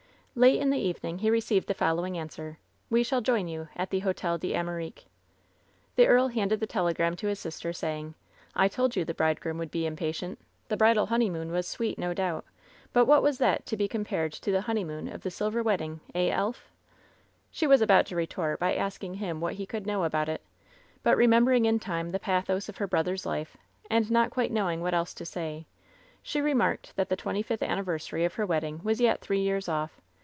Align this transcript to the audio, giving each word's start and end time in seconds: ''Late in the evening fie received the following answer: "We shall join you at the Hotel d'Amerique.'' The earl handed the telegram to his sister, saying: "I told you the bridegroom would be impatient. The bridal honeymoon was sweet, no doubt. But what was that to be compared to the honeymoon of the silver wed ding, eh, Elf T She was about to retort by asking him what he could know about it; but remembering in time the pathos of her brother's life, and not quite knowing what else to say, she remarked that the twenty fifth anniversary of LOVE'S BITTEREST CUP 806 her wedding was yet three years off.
''Late 0.51 0.61
in 0.61 0.69
the 0.69 0.79
evening 0.79 1.19
fie 1.19 1.29
received 1.29 1.67
the 1.67 1.73
following 1.73 2.17
answer: 2.17 2.57
"We 2.89 3.03
shall 3.03 3.19
join 3.19 3.49
you 3.49 3.67
at 3.75 3.89
the 3.89 3.99
Hotel 3.99 4.37
d'Amerique.'' 4.37 5.05
The 5.97 6.07
earl 6.07 6.29
handed 6.29 6.61
the 6.61 6.67
telegram 6.67 7.17
to 7.17 7.27
his 7.27 7.37
sister, 7.37 7.73
saying: 7.73 8.15
"I 8.55 8.69
told 8.69 8.95
you 8.95 9.03
the 9.03 9.13
bridegroom 9.13 9.57
would 9.57 9.71
be 9.71 9.85
impatient. 9.85 10.39
The 10.69 10.77
bridal 10.77 11.07
honeymoon 11.07 11.51
was 11.51 11.67
sweet, 11.67 11.99
no 11.99 12.13
doubt. 12.13 12.45
But 12.93 13.07
what 13.07 13.21
was 13.21 13.39
that 13.39 13.65
to 13.65 13.75
be 13.75 13.89
compared 13.89 14.31
to 14.31 14.53
the 14.53 14.61
honeymoon 14.61 15.09
of 15.09 15.19
the 15.23 15.29
silver 15.31 15.61
wed 15.61 15.79
ding, 15.79 15.99
eh, 16.15 16.29
Elf 16.29 16.63
T 16.63 16.69
She 17.51 17.67
was 17.67 17.81
about 17.81 18.05
to 18.05 18.15
retort 18.15 18.57
by 18.57 18.73
asking 18.73 19.15
him 19.15 19.41
what 19.41 19.55
he 19.55 19.65
could 19.65 19.85
know 19.85 20.05
about 20.05 20.29
it; 20.29 20.41
but 21.03 21.17
remembering 21.17 21.65
in 21.65 21.77
time 21.77 22.11
the 22.11 22.19
pathos 22.21 22.69
of 22.69 22.77
her 22.77 22.87
brother's 22.87 23.25
life, 23.25 23.57
and 23.89 24.09
not 24.09 24.29
quite 24.31 24.49
knowing 24.53 24.79
what 24.79 24.93
else 24.93 25.13
to 25.15 25.25
say, 25.25 25.67
she 26.23 26.39
remarked 26.39 26.95
that 26.95 27.09
the 27.09 27.17
twenty 27.17 27.41
fifth 27.43 27.61
anniversary 27.61 28.23
of 28.23 28.31
LOVE'S 28.37 28.47
BITTEREST 28.47 28.49
CUP 28.49 28.63
806 28.63 28.79
her 28.79 28.85
wedding 28.85 28.85
was 28.85 29.01
yet 29.01 29.19
three 29.19 29.41
years 29.41 29.67
off. 29.67 29.99